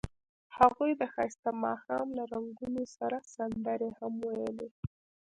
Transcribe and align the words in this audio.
هغوی 0.57 0.91
د 0.97 1.01
ښایسته 1.13 1.49
ماښام 1.65 2.07
له 2.17 2.23
رنګونو 2.33 2.83
سره 2.95 3.17
سندرې 3.35 3.89
هم 3.99 4.13
ویلې. 4.29 4.69